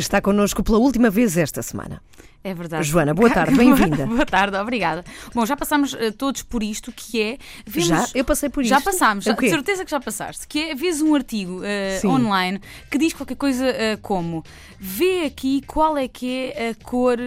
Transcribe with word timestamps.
Que 0.00 0.04
está 0.04 0.18
connosco 0.22 0.62
pela 0.62 0.78
última 0.78 1.10
vez 1.10 1.36
esta 1.36 1.60
semana. 1.60 2.00
É 2.42 2.54
verdade. 2.54 2.88
Joana, 2.88 3.12
boa 3.12 3.28
tarde, 3.28 3.54
bem-vinda. 3.54 4.06
boa 4.08 4.24
tarde, 4.24 4.56
obrigada. 4.56 5.04
Bom, 5.34 5.44
já 5.44 5.54
passámos 5.54 5.92
uh, 5.92 6.10
todos 6.16 6.42
por 6.42 6.62
isto, 6.62 6.90
que 6.90 7.20
é. 7.20 7.38
Já? 7.66 8.08
Eu 8.14 8.24
passei 8.24 8.48
por 8.48 8.64
Já 8.64 8.78
isto. 8.78 8.86
passámos, 8.86 9.26
O 9.26 9.36
quê? 9.36 9.44
de 9.44 9.50
certeza 9.50 9.84
que 9.84 9.90
já 9.90 10.00
passaste. 10.00 10.48
Que 10.48 10.70
é, 10.70 10.74
vês 10.74 11.02
um 11.02 11.14
artigo 11.14 11.60
uh, 11.60 12.08
online 12.08 12.62
que 12.90 12.96
diz 12.96 13.12
qualquer 13.12 13.36
coisa 13.36 13.66
uh, 13.66 13.98
como 14.00 14.42
vê 14.78 15.26
aqui 15.26 15.60
qual 15.66 15.98
é 15.98 16.08
que 16.08 16.50
é 16.56 16.70
a 16.70 16.74
cor 16.82 17.18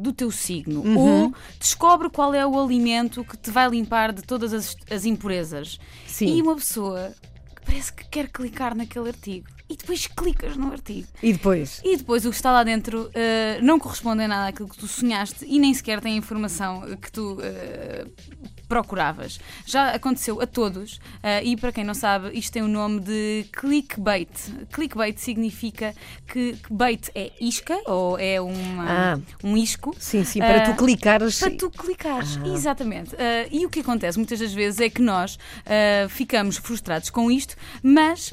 do 0.00 0.10
teu 0.14 0.30
signo 0.30 0.80
Uhum. 0.80 0.96
ou 0.96 1.34
descobre 1.60 2.08
qual 2.08 2.32
é 2.32 2.46
o 2.46 2.58
alimento 2.58 3.22
que 3.22 3.36
te 3.36 3.50
vai 3.50 3.68
limpar 3.68 4.14
de 4.14 4.22
todas 4.22 4.54
as, 4.54 4.74
as 4.90 5.04
impurezas. 5.04 5.78
Sim. 6.06 6.38
E 6.38 6.40
uma 6.40 6.54
pessoa 6.56 7.12
que 7.54 7.66
parece 7.66 7.92
que 7.92 8.08
quer 8.08 8.28
clicar 8.30 8.74
naquele 8.74 9.08
artigo 9.08 9.57
e 9.70 9.76
depois 9.76 10.06
clicas 10.06 10.56
no 10.56 10.72
artigo. 10.72 11.06
E 11.22 11.32
depois? 11.32 11.80
E 11.84 11.96
depois 11.96 12.24
o 12.24 12.30
que 12.30 12.36
está 12.36 12.50
lá 12.50 12.64
dentro 12.64 13.10
eh, 13.14 13.58
não 13.62 13.78
corresponde 13.78 14.22
a 14.22 14.28
nada 14.28 14.48
àquilo 14.48 14.68
que 14.68 14.78
tu 14.78 14.86
sonhaste 14.88 15.44
e 15.46 15.58
nem 15.58 15.74
sequer 15.74 16.00
tem 16.00 16.14
a 16.14 16.16
informação 16.16 16.96
que 16.96 17.12
tu 17.12 17.38
eh, 17.42 18.06
procuravas. 18.66 19.38
Já 19.66 19.90
aconteceu 19.90 20.40
a 20.40 20.46
todos 20.46 20.98
eh, 21.22 21.44
e 21.44 21.56
para 21.56 21.70
quem 21.72 21.84
não 21.84 21.94
sabe, 21.94 22.30
isto 22.38 22.52
tem 22.52 22.62
o 22.62 22.68
nome 22.68 23.00
de 23.00 23.44
clickbait. 23.52 24.28
Clickbait 24.72 25.18
significa 25.20 25.94
que 26.26 26.56
bait 26.70 27.10
é 27.14 27.30
isca 27.40 27.78
ou 27.86 28.18
é 28.18 28.40
uma, 28.40 28.86
Ah. 29.14 29.18
um 29.44 29.56
isco. 29.56 29.94
Sim, 29.98 30.24
sim, 30.24 30.38
para 30.40 30.60
tu 30.72 30.76
clicares. 30.76 31.40
Para 31.40 31.56
tu 31.56 31.70
clicares, 31.70 32.38
Ah. 32.42 32.48
exatamente. 32.48 33.14
E 33.50 33.64
o 33.66 33.68
que 33.70 33.80
acontece 33.80 34.16
muitas 34.18 34.38
das 34.40 34.52
vezes 34.52 34.80
é 34.80 34.88
que 34.88 35.02
nós 35.02 35.38
ficamos 36.08 36.56
frustrados 36.56 37.10
com 37.10 37.30
isto, 37.30 37.54
mas. 37.82 38.32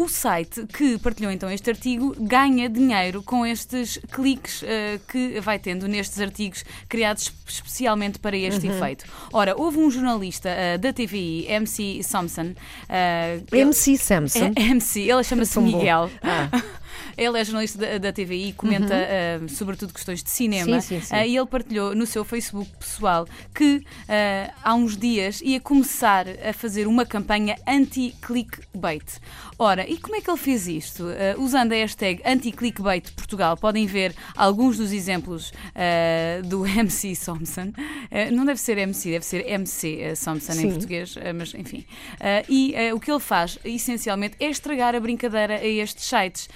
O 0.00 0.08
site 0.08 0.64
que 0.66 0.96
partilhou 0.98 1.32
então 1.32 1.50
este 1.50 1.68
artigo 1.70 2.14
ganha 2.20 2.68
dinheiro 2.68 3.22
com 3.22 3.44
estes 3.44 3.98
cliques 4.12 4.62
ah, 4.62 5.00
que 5.10 5.40
vai 5.40 5.58
tendo 5.58 5.88
nestes 5.88 6.20
artigos 6.20 6.64
criados 6.88 7.32
especialmente 7.46 8.18
para 8.18 8.36
este 8.36 8.66
Uhum. 8.68 8.76
efeito. 8.76 9.04
Ora, 9.32 9.54
houve 9.56 9.78
um 9.78 9.90
jornalista 9.90 10.48
ah, 10.50 10.76
da 10.76 10.92
TVI, 10.92 11.46
MC 11.48 12.00
Thompson. 12.10 12.54
ah, 12.88 13.40
MC 13.52 13.96
Samson. 13.96 14.52
é, 14.56 14.62
MC, 14.70 15.00
ele 15.10 15.24
chama-se. 15.24 15.58
Miguel. 15.60 16.10
Ah. 16.22 16.48
Ele 17.18 17.38
é 17.38 17.44
jornalista 17.44 17.78
da, 17.78 17.98
da 17.98 18.12
TVI, 18.12 18.52
comenta 18.52 18.94
ah, 18.94 19.48
sobretudo 19.48 19.92
questões 19.92 20.22
de 20.22 20.30
cinema. 20.30 20.76
Uhum. 20.76 20.80
Sim, 20.80 21.00
sim, 21.00 21.06
sim. 21.06 21.14
Ah, 21.14 21.26
e 21.26 21.36
ele 21.36 21.46
partilhou 21.46 21.94
no 21.94 22.06
seu 22.06 22.24
Facebook 22.24 22.70
pessoal 22.78 23.26
que 23.52 23.84
ah, 24.08 24.54
há 24.62 24.74
uns 24.74 24.96
dias 24.96 25.40
ia 25.40 25.60
começar 25.60 26.26
a 26.28 26.52
fazer 26.52 26.86
uma 26.86 27.04
campanha 27.04 27.56
anti-clickbait. 27.66 29.18
Ora, 29.58 29.88
e 29.90 29.98
como 29.98 30.14
é 30.14 30.20
que 30.20 30.30
ele 30.30 30.38
fez 30.38 30.68
isto? 30.68 31.06
Usando 31.36 31.72
a 31.72 31.74
hashtag 31.74 32.22
anti-clickbait 32.24 33.10
Portugal, 33.12 33.56
podem 33.56 33.86
ver 33.86 34.14
alguns 34.36 34.76
dos 34.76 34.92
exemplos 34.92 35.52
do 36.44 36.64
MC 36.64 37.16
Thompson. 37.16 37.72
Não 38.32 38.44
deve 38.44 38.60
ser 38.60 38.78
MC, 38.78 39.10
deve 39.10 39.24
ser 39.24 39.44
MC 39.48 40.14
Thompson 40.24 40.52
em 40.52 40.70
português, 40.70 41.16
mas 41.34 41.54
enfim. 41.54 41.84
E 42.48 42.72
o 42.92 43.00
que 43.00 43.10
ele 43.10 43.18
faz, 43.18 43.58
essencialmente, 43.64 44.36
é 44.38 44.48
estragar 44.48 44.94
a 44.94 45.00
brincadeira 45.00 45.56
a 45.56 45.66
estes 45.66 46.04
sites. 46.04 46.48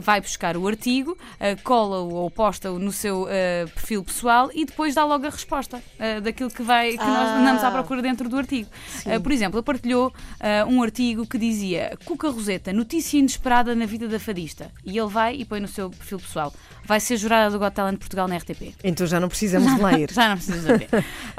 Vai 0.00 0.20
buscar 0.20 0.56
o 0.56 0.66
artigo, 0.68 1.16
ah, 1.40 1.56
cola-o 1.62 2.12
ou 2.12 2.30
posta-o 2.30 2.78
no 2.78 2.92
seu 2.92 3.26
ah, 3.26 3.66
perfil 3.74 4.02
pessoal 4.04 4.50
e 4.54 4.64
depois 4.64 4.94
dá 4.94 5.04
logo 5.04 5.26
a 5.26 5.30
resposta 5.30 5.82
ah, 5.98 6.20
daquilo 6.20 6.50
que, 6.50 6.62
vai, 6.62 6.92
que 6.92 6.96
nós 6.98 7.28
Ah. 7.28 7.38
andamos 7.38 7.64
à 7.64 7.70
procura 7.70 8.02
dentro 8.02 8.28
do 8.28 8.36
artigo. 8.36 8.68
Por 9.22 9.32
exemplo, 9.32 9.62
partilhou 9.62 10.12
um 10.68 10.82
artigo 10.82 11.26
que 11.26 11.38
dizia 11.38 11.96
Cuca 12.04 12.28
Roseta, 12.30 12.72
notícia 12.72 13.18
inesperada 13.18 13.74
na 13.74 13.86
vida 13.86 14.08
da 14.08 14.18
fadista. 14.18 14.70
E 14.84 14.98
ele 14.98 15.08
vai 15.08 15.36
e 15.36 15.44
põe 15.44 15.60
no 15.60 15.68
seu 15.68 15.90
perfil 15.90 16.18
pessoal. 16.18 16.52
Vai 16.84 17.00
ser 17.00 17.16
jurada 17.16 17.50
do 17.50 17.58
Got 17.58 17.72
Talent 17.74 17.98
Portugal 17.98 18.28
na 18.28 18.36
RTP. 18.36 18.74
Então 18.84 19.06
já 19.06 19.18
não 19.18 19.28
precisamos 19.28 19.74
de 19.74 19.82
ler. 19.82 20.10
Já 20.14 20.28
não 20.28 20.36
precisa 20.36 20.62
saber. 20.62 20.88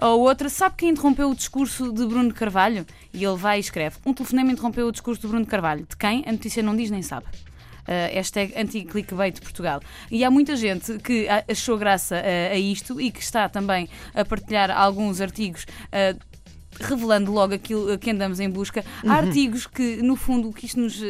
Ou 0.01 0.19
outra, 0.21 0.49
sabe 0.49 0.75
quem 0.77 0.89
interrompeu 0.89 1.29
o 1.29 1.35
discurso 1.35 1.91
de 1.93 2.05
Bruno 2.05 2.33
Carvalho? 2.33 2.85
E 3.13 3.23
ele 3.23 3.37
vai 3.37 3.57
e 3.57 3.61
escreve: 3.61 3.95
Um 4.05 4.13
telefonema 4.13 4.51
interrompeu 4.51 4.87
o 4.87 4.91
discurso 4.91 5.21
de 5.21 5.27
Bruno 5.27 5.45
Carvalho. 5.45 5.85
De 5.89 5.95
quem? 5.95 6.23
A 6.27 6.31
notícia 6.31 6.61
não 6.61 6.75
diz 6.75 6.89
nem 6.91 7.01
sabe. 7.01 7.25
Uh, 7.87 8.13
hashtag 8.13 8.53
anti-clickbait 8.57 9.39
Portugal. 9.39 9.79
E 10.11 10.25
há 10.25 10.29
muita 10.29 10.57
gente 10.57 10.97
que 10.97 11.25
achou 11.47 11.77
graça 11.77 12.17
uh, 12.17 12.53
a 12.53 12.57
isto 12.57 12.99
e 12.99 13.09
que 13.09 13.21
está 13.21 13.47
também 13.47 13.87
a 14.13 14.25
partilhar 14.25 14.69
alguns 14.69 15.21
artigos. 15.21 15.63
uh, 15.63 16.26
Revelando 16.79 17.31
logo 17.31 17.53
aquilo 17.53 17.93
uh, 17.93 17.97
que 17.97 18.11
andamos 18.11 18.39
em 18.39 18.49
busca. 18.49 18.83
Há 19.05 19.13
artigos 19.15 19.67
que, 19.67 19.97
no 19.97 20.15
fundo, 20.15 20.49
o 20.49 20.53
que 20.53 20.65
isto 20.65 20.79
nos 20.79 20.99
uh, 20.99 21.05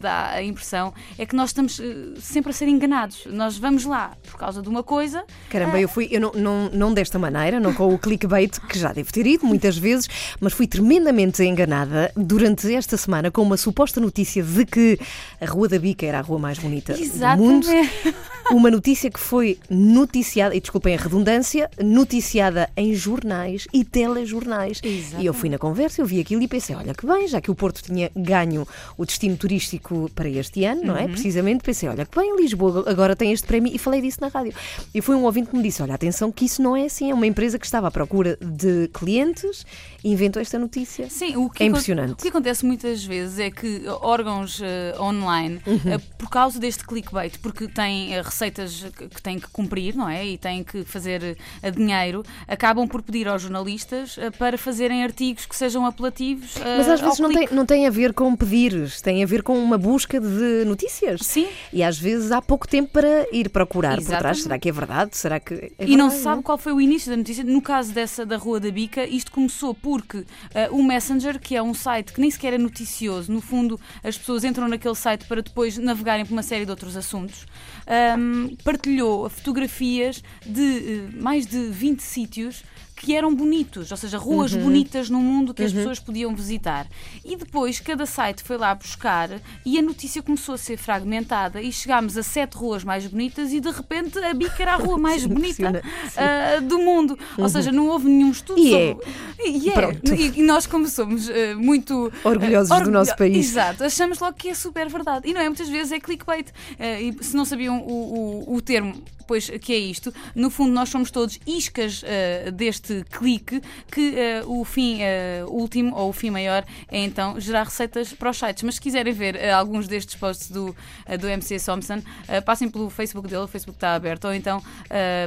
dá 0.00 0.30
a 0.30 0.42
impressão 0.42 0.92
é 1.18 1.26
que 1.26 1.34
nós 1.34 1.50
estamos 1.50 1.78
uh, 1.78 2.14
sempre 2.20 2.50
a 2.50 2.52
ser 2.52 2.68
enganados. 2.68 3.26
Nós 3.26 3.56
vamos 3.56 3.84
lá 3.84 4.16
por 4.28 4.38
causa 4.38 4.62
de 4.62 4.68
uma 4.68 4.82
coisa, 4.82 5.24
Caramba, 5.48 5.80
eu 5.80 5.88
fui, 5.88 6.08
eu 6.10 6.20
não, 6.20 6.32
não, 6.32 6.70
não 6.72 6.94
desta 6.94 7.18
maneira, 7.18 7.58
não 7.58 7.74
com 7.74 7.92
o 7.92 7.98
clickbait, 7.98 8.58
que 8.60 8.78
já 8.78 8.92
devo 8.92 9.12
ter 9.12 9.26
ido 9.26 9.46
muitas 9.46 9.76
vezes, 9.76 10.08
mas 10.40 10.52
fui 10.52 10.66
tremendamente 10.66 11.42
enganada 11.42 12.12
durante 12.16 12.72
esta 12.74 12.96
semana 12.96 13.30
com 13.30 13.42
uma 13.42 13.56
suposta 13.56 14.00
notícia 14.00 14.42
de 14.42 14.64
que 14.64 14.98
a 15.40 15.46
Rua 15.46 15.68
da 15.68 15.78
Bica 15.78 16.06
era 16.06 16.18
a 16.18 16.22
rua 16.22 16.38
mais 16.38 16.58
bonita 16.58 16.94
do 16.94 16.98
mundo. 17.36 17.66
Exatamente. 17.68 18.14
Uma 18.50 18.70
notícia 18.70 19.08
que 19.10 19.20
foi 19.20 19.58
noticiada, 19.68 20.56
e 20.56 20.60
desculpem 20.60 20.94
a 20.94 20.98
redundância, 20.98 21.70
noticiada 21.80 22.68
em 22.76 22.92
jornais 22.94 23.68
e 23.72 23.84
telejornais. 23.84 24.79
Exatamente. 24.82 25.22
E 25.22 25.26
eu 25.26 25.34
fui 25.34 25.48
na 25.48 25.58
conversa, 25.58 26.00
eu 26.00 26.06
vi 26.06 26.20
aquilo 26.20 26.42
e 26.42 26.48
pensei, 26.48 26.74
olha 26.74 26.94
que 26.94 27.06
bem, 27.06 27.26
já 27.28 27.40
que 27.40 27.50
o 27.50 27.54
Porto 27.54 27.82
tinha 27.82 28.10
ganho 28.14 28.66
o 28.96 29.04
destino 29.04 29.36
turístico 29.36 30.10
para 30.14 30.28
este 30.28 30.64
ano, 30.64 30.82
não 30.84 30.96
é? 30.96 31.02
Uhum. 31.02 31.10
Precisamente, 31.10 31.62
pensei, 31.62 31.88
olha 31.88 32.04
que 32.06 32.18
bem, 32.18 32.36
Lisboa 32.36 32.84
agora 32.90 33.14
tem 33.16 33.32
este 33.32 33.46
prémio 33.46 33.72
e 33.74 33.78
falei 33.78 34.00
disso 34.00 34.18
na 34.20 34.28
rádio. 34.28 34.52
E 34.94 35.00
foi 35.00 35.14
um 35.16 35.24
ouvinte 35.24 35.50
que 35.50 35.56
me 35.56 35.62
disse, 35.62 35.82
olha, 35.82 35.94
atenção 35.94 36.30
que 36.32 36.44
isso 36.44 36.62
não 36.62 36.76
é 36.76 36.84
assim, 36.84 37.10
é 37.10 37.14
uma 37.14 37.26
empresa 37.26 37.58
que 37.58 37.66
estava 37.66 37.88
à 37.88 37.90
procura 37.90 38.36
de 38.40 38.88
clientes 38.92 39.64
e 40.02 40.12
inventou 40.12 40.40
esta 40.40 40.58
notícia. 40.58 41.08
Sim, 41.10 41.36
o 41.36 41.50
que 41.50 41.62
É 41.62 41.66
impressionante. 41.66 42.12
O 42.12 42.16
que 42.16 42.28
acontece 42.28 42.64
muitas 42.64 43.04
vezes 43.04 43.38
é 43.38 43.50
que 43.50 43.82
órgãos 44.00 44.60
eh, 44.62 44.94
online, 44.98 45.60
Uhum. 45.66 45.80
eh, 45.92 45.98
por 46.18 46.28
causa 46.30 46.58
deste 46.58 46.84
clickbait, 46.84 47.38
porque 47.40 47.68
têm 47.68 48.14
eh, 48.14 48.22
receitas 48.22 48.84
que 48.96 49.22
têm 49.22 49.38
que 49.38 49.48
cumprir, 49.48 49.94
não 49.94 50.08
é? 50.08 50.26
E 50.26 50.38
têm 50.38 50.62
que 50.64 50.84
fazer 50.84 51.36
dinheiro, 51.76 52.22
acabam 52.48 52.86
por 52.88 53.02
pedir 53.02 53.28
aos 53.28 53.42
jornalistas 53.42 54.16
para 54.38 54.56
fazerem 54.70 55.02
artigos 55.02 55.46
que 55.46 55.56
sejam 55.56 55.84
apelativos. 55.84 56.56
eh, 56.58 56.76
Mas 56.78 56.88
às 56.88 57.00
vezes 57.00 57.18
não 57.18 57.32
tem, 57.32 57.48
não 57.50 57.66
tem 57.66 57.86
a 57.88 57.90
ver 57.90 58.12
com 58.14 58.36
pedires, 58.36 59.00
tem 59.00 59.20
a 59.20 59.26
ver 59.26 59.42
com 59.42 59.58
uma 59.58 59.76
busca 59.76 60.20
de 60.20 60.64
notícias. 60.64 61.22
Sim. 61.22 61.48
E 61.72 61.82
às 61.82 61.98
vezes 61.98 62.30
há 62.30 62.40
pouco 62.40 62.68
tempo 62.68 62.92
para 62.92 63.26
ir 63.32 63.48
procurar 63.48 63.96
por 63.96 64.04
trás. 64.04 64.38
Exatamente. 64.38 64.42
Será 64.44 64.58
que 64.60 64.68
é 64.68 64.72
verdade? 64.72 65.16
Será 65.16 65.40
que 65.40 65.54
é 65.54 65.70
e 65.80 65.96
não 65.96 66.04
verdade, 66.06 66.14
se 66.14 66.22
sabe 66.22 66.42
qual 66.42 66.56
foi 66.56 66.72
o 66.72 66.80
início 66.80 67.10
da 67.10 67.16
notícia. 67.16 67.42
No 67.42 67.60
caso 67.60 67.92
dessa 67.92 68.24
da 68.24 68.36
Rua 68.36 68.60
da 68.60 68.70
Bica, 68.70 69.04
isto 69.04 69.32
começou 69.32 69.74
porque 69.74 70.24
eh, 70.54 70.68
o 70.70 70.82
Messenger, 70.84 71.40
que 71.40 71.56
é 71.56 71.62
um 71.62 71.74
site 71.74 72.12
que 72.12 72.20
nem 72.20 72.30
sequer 72.30 72.52
é 72.54 72.58
noticioso, 72.58 73.32
no 73.32 73.40
fundo 73.40 73.78
as 74.04 74.16
pessoas 74.16 74.44
entram 74.44 74.68
naquele 74.68 74.94
site 74.94 75.24
para 75.26 75.42
depois 75.42 75.76
navegarem 75.78 76.24
por 76.24 76.32
uma 76.32 76.42
série 76.44 76.64
de 76.64 76.70
outros 76.70 76.96
assuntos, 76.96 77.44
ahm, 77.88 78.54
partilhou 78.62 79.28
fotografias 79.28 80.22
de 80.46 80.62
eh, 80.62 81.08
mais 81.20 81.44
de 81.46 81.58
20 81.58 82.00
sítios 82.00 82.62
que 83.00 83.16
eram 83.16 83.34
bonitos, 83.34 83.90
ou 83.90 83.96
seja, 83.96 84.18
ruas 84.18 84.52
Uhum. 84.52 84.64
bonitas 84.64 85.08
no 85.08 85.20
mundo 85.20 85.54
que 85.54 85.62
as 85.62 85.72
pessoas 85.72 85.98
podiam 85.98 86.34
visitar. 86.34 86.86
E 87.24 87.34
depois 87.34 87.80
cada 87.80 88.04
site 88.04 88.42
foi 88.42 88.58
lá 88.58 88.74
buscar 88.74 89.30
e 89.64 89.78
a 89.78 89.82
notícia 89.82 90.22
começou 90.22 90.54
a 90.54 90.58
ser 90.58 90.76
fragmentada 90.76 91.62
e 91.62 91.72
chegámos 91.72 92.18
a 92.18 92.22
sete 92.22 92.58
ruas 92.58 92.84
mais 92.84 93.06
bonitas 93.06 93.54
e 93.54 93.60
de 93.60 93.70
repente 93.70 94.18
a 94.18 94.34
Bica 94.34 94.62
era 94.62 94.74
a 94.74 94.76
rua 94.76 94.98
mais 95.08 95.24
bonita 95.24 95.82
ah, 96.14 96.60
do 96.60 96.78
mundo. 96.78 97.18
Ou 97.38 97.48
seja, 97.48 97.72
não 97.72 97.88
houve 97.88 98.06
nenhum 98.06 98.32
estudo 98.32 98.60
E 98.60 98.74
é. 98.74 98.88
sobre. 98.90 99.06
E 99.46 99.70
é. 99.70 100.14
E, 100.14 100.40
e 100.40 100.42
nós, 100.42 100.66
como 100.66 100.86
somos 100.86 101.30
ah, 101.30 101.56
muito 101.56 102.12
Orgulhosos 102.22 102.70
ah, 102.70 102.80
do 102.80 102.90
nosso 102.90 103.16
país. 103.16 103.48
Exato, 103.48 103.82
achamos 103.82 104.18
logo 104.18 104.36
que 104.36 104.50
é 104.50 104.54
super 104.54 104.90
verdade. 104.90 105.26
E 105.26 105.32
não 105.32 105.40
é? 105.40 105.48
Muitas 105.48 105.70
vezes 105.70 105.90
é 105.90 105.98
clickbait. 105.98 106.48
Ah, 106.78 107.00
e 107.00 107.16
se 107.22 107.34
não 107.34 107.46
sabiam 107.46 107.78
o, 107.80 108.44
o, 108.46 108.56
o 108.56 108.60
termo. 108.60 108.94
Pois 109.30 109.48
que 109.48 109.72
é 109.72 109.78
isto, 109.78 110.12
no 110.34 110.50
fundo 110.50 110.72
nós 110.72 110.88
somos 110.88 111.08
todos 111.08 111.38
iscas 111.46 112.02
ah, 112.04 112.50
deste 112.50 113.04
clique 113.12 113.62
que 113.88 114.16
ah, 114.18 114.42
o 114.44 114.64
fim 114.64 114.98
ah, 115.04 115.46
último 115.46 115.94
ou 115.94 116.08
o 116.08 116.12
fim 116.12 116.30
maior 116.30 116.64
é 116.90 116.98
então 117.04 117.38
gerar 117.38 117.62
receitas 117.62 118.12
para 118.12 118.30
os 118.30 118.36
sites. 118.36 118.64
Mas 118.64 118.74
se 118.74 118.80
quiserem 118.80 119.12
ver 119.12 119.48
alguns 119.50 119.86
destes 119.86 120.16
posts 120.16 120.50
do, 120.50 120.74
do 121.20 121.28
MC 121.28 121.60
Thompson, 121.60 122.02
passem 122.44 122.68
pelo 122.68 122.90
Facebook 122.90 123.28
dele, 123.28 123.42
o 123.42 123.46
Facebook 123.46 123.76
está 123.76 123.94
aberto, 123.94 124.24
ou 124.24 124.34
então 124.34 124.60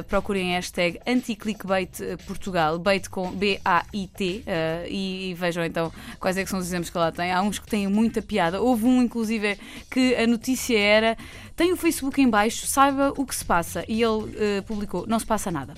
procurem 0.06 0.52
a 0.52 0.56
hashtag 0.56 1.00
anti-clickbait 1.06 2.02
ah, 2.02 2.18
Portugal, 2.26 2.78
bait 2.78 3.08
com 3.08 3.30
B-A-I-T, 3.30 4.44
e, 4.90 5.30
e 5.30 5.34
vejam 5.34 5.64
então 5.64 5.90
quais 6.20 6.36
é 6.36 6.44
que 6.44 6.50
são 6.50 6.58
os 6.58 6.66
exemplos 6.66 6.90
que 6.90 6.98
lá 6.98 7.10
tem. 7.10 7.32
Há 7.32 7.40
uns 7.40 7.58
que 7.58 7.66
têm 7.66 7.88
muita 7.88 8.20
piada. 8.20 8.60
Houve 8.60 8.84
um, 8.84 9.02
inclusive, 9.02 9.58
que 9.90 10.14
a 10.14 10.26
notícia 10.26 10.78
era 10.78 11.16
tem 11.56 11.72
o 11.72 11.76
Facebook 11.76 12.20
em 12.20 12.28
baixo, 12.28 12.66
saiba 12.66 13.12
o 13.16 13.24
que 13.24 13.34
se 13.34 13.44
passa. 13.44 13.84
E 13.88 14.02
ele 14.02 14.58
ah, 14.58 14.62
publicou, 14.62 15.06
não 15.06 15.18
se 15.18 15.26
passa 15.26 15.50
nada. 15.50 15.74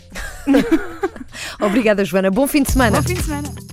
Obrigada, 1.60 2.04
Joana. 2.04 2.30
Bom 2.30 2.46
fim 2.46 2.62
de 2.62 2.72
semana. 2.72 3.00
Bom 3.00 3.08
fim 3.08 3.14
de 3.14 3.22
semana. 3.22 3.65